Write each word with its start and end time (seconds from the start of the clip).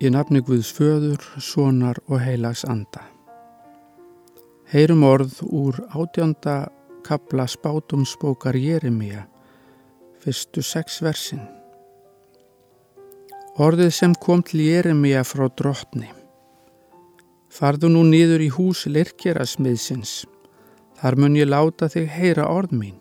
Í 0.00 0.08
nafni 0.08 0.40
Guðs 0.40 0.70
föður, 0.72 1.20
sonar 1.44 1.98
og 2.08 2.22
heilags 2.24 2.62
anda. 2.64 3.02
Heyrum 4.72 5.02
orð 5.04 5.42
úr 5.44 5.76
átjönda 5.92 6.70
kabla 7.04 7.44
spátumsbókar 7.44 8.56
Jeremia, 8.56 9.26
fyrstu 10.24 10.64
sex 10.64 11.02
versin. 11.04 11.42
Orðið 13.60 13.92
sem 13.92 14.16
kom 14.16 14.40
til 14.40 14.64
Jeremia 14.70 15.20
frá 15.20 15.50
drottni. 15.52 16.08
Farðu 17.52 17.92
nú 17.92 18.06
nýður 18.08 18.46
í 18.46 18.50
hús 18.56 18.86
lirkjara 18.88 19.44
smiðsins. 19.44 20.22
Þar 20.96 21.20
mun 21.20 21.36
ég 21.36 21.52
láta 21.52 21.92
þig 21.92 22.08
heyra 22.16 22.48
orð 22.48 22.72
mín. 22.72 22.96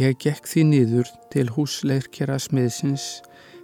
Ég 0.00 0.16
gekk 0.24 0.48
því 0.48 0.68
nýður 0.72 1.16
til 1.28 1.50
hús 1.52 1.82
lirkjara 1.84 2.40
smiðsins 2.40 3.18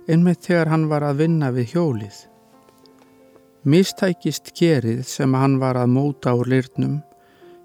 einmitt 0.08 0.44
þegar 0.46 0.70
hann 0.72 0.86
var 0.90 1.04
að 1.06 1.22
vinna 1.22 1.50
við 1.54 1.74
hjólið. 1.74 2.16
Mistækist 3.64 4.52
kerið 4.58 5.04
sem 5.08 5.34
hann 5.38 5.56
var 5.62 5.78
að 5.80 5.92
móta 5.94 6.34
úr 6.36 6.50
lirnum, 6.52 6.98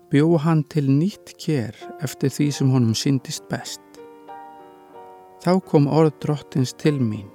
bjó 0.09 0.38
hann 0.39 0.63
til 0.71 0.88
nýtt 0.88 1.35
ker 1.41 1.75
eftir 2.05 2.31
því 2.31 2.47
sem 2.55 2.71
honum 2.71 2.95
syndist 2.95 3.49
best. 3.52 3.83
Þá 5.44 5.59
kom 5.67 5.88
orð 5.91 6.16
drottins 6.23 6.73
til 6.75 6.97
mín. 6.99 7.27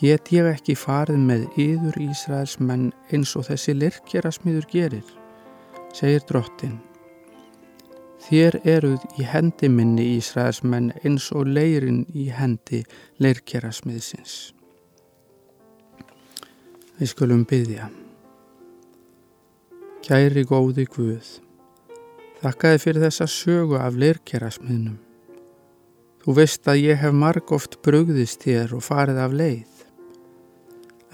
Get 0.00 0.30
ég 0.32 0.46
ekki 0.48 0.76
farið 0.78 1.24
með 1.28 1.48
yður 1.60 1.98
Ísraels 2.06 2.58
menn 2.60 2.86
eins 3.12 3.34
og 3.36 3.48
þessi 3.48 3.74
lirkjara 3.76 4.30
smiður 4.32 4.68
gerir, 4.70 5.10
segir 5.92 6.24
drottin. 6.28 6.78
Þér 8.30 8.60
eruð 8.62 9.02
í 9.18 9.24
hendi 9.26 9.66
minni 9.66 10.04
Ísraelsmenn 10.14 10.92
eins 11.02 11.24
og 11.34 11.48
leirin 11.50 12.04
í 12.14 12.28
hendi 12.30 12.84
leirkerasmiðsins. 13.18 14.34
Við 17.00 17.10
skulum 17.10 17.42
byggja. 17.50 17.88
Kæri 20.06 20.46
góði 20.46 20.86
Guð, 20.94 21.34
þakkaði 22.38 22.82
fyrir 22.86 23.08
þessa 23.08 23.30
sögu 23.34 23.82
af 23.82 23.98
leirkerasmiðnum. 23.98 25.00
Þú 26.22 26.38
veist 26.38 26.70
að 26.70 26.84
ég 26.84 27.02
hef 27.02 27.20
marg 27.26 27.50
oft 27.50 27.80
brugðist 27.82 28.46
þér 28.46 28.78
og 28.78 28.86
farið 28.86 29.24
af 29.26 29.38
leið. 29.42 29.86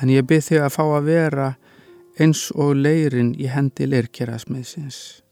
En 0.05 0.13
ég 0.13 0.29
byrð 0.29 0.51
þig 0.51 0.67
að 0.67 0.75
fá 0.77 0.85
að 0.85 1.15
vera 1.15 1.53
eins 2.21 2.51
og 2.53 2.77
leirin 2.77 3.33
í 3.41 3.49
hendi 3.49 3.89
leirkerasmiðsins 3.89 5.23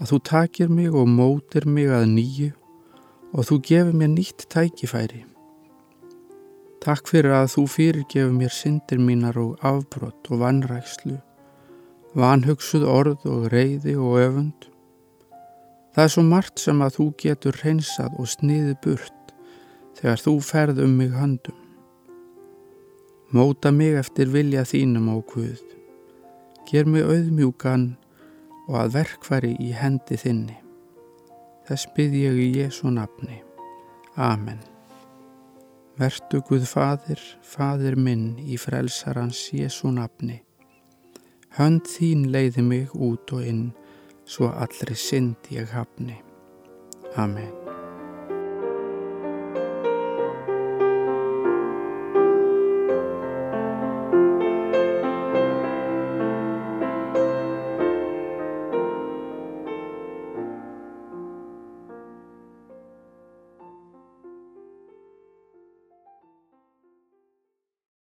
að 0.00 0.10
þú 0.10 0.18
takir 0.28 0.68
mig 0.72 0.92
og 0.92 1.08
mótir 1.08 1.66
mig 1.68 1.88
að 1.92 2.10
nýju 2.12 2.50
og 3.36 3.48
þú 3.48 3.58
gefur 3.68 3.96
mér 3.96 4.12
nýtt 4.12 4.46
tækifæri. 4.52 5.24
Takk 6.84 7.08
fyrir 7.10 7.34
að 7.34 7.50
þú 7.54 7.64
fyrirgefur 7.72 8.34
mér 8.36 8.52
syndir 8.54 9.00
mínar 9.02 9.38
og 9.40 9.58
afbrott 9.66 10.30
og 10.30 10.42
vannrækslu, 10.44 11.16
vanhugsuð 12.14 12.86
orð 12.86 13.26
og 13.26 13.48
reyði 13.52 13.96
og 13.98 14.20
öfund. 14.22 14.68
Það 15.96 16.04
er 16.04 16.12
svo 16.12 16.24
margt 16.28 16.60
sem 16.60 16.82
að 16.84 16.98
þú 16.98 17.06
getur 17.22 17.60
reynsað 17.64 18.18
og 18.20 18.28
sniðið 18.28 18.74
burt 18.84 19.32
þegar 19.96 20.22
þú 20.22 20.34
ferð 20.44 20.82
um 20.84 20.98
mig 21.00 21.14
handum. 21.16 21.56
Móta 23.32 23.72
mig 23.72 23.96
eftir 23.98 24.28
vilja 24.30 24.62
þínum 24.68 25.08
á 25.10 25.16
Guð. 25.26 25.62
Ger 26.68 26.86
mig 26.86 27.02
auðmjúkan 27.02 27.96
og 28.66 28.78
að 28.82 28.94
verkvari 29.00 29.52
í 29.62 29.72
hendi 29.76 30.18
þinni. 30.20 30.56
Þess 31.66 31.90
byrð 31.96 32.16
ég 32.20 32.40
í 32.44 32.48
Jésu 32.60 32.90
nafni. 32.94 33.40
Amen. 34.16 34.60
Vertu 35.96 36.42
Guð 36.46 36.66
Fadir, 36.68 37.20
Fadir 37.42 37.96
minn 37.96 38.36
í 38.38 38.58
frelsarans 38.60 39.46
Jésu 39.56 39.90
nafni. 39.96 40.42
Hönd 41.56 41.88
þín 41.88 42.26
leiði 42.34 42.62
mig 42.62 42.92
út 42.92 43.32
og 43.32 43.46
inn, 43.48 43.70
svo 44.28 44.52
allri 44.52 44.98
synd 44.98 45.48
ég 45.50 45.72
hafni. 45.72 46.20
Amen. 47.16 47.65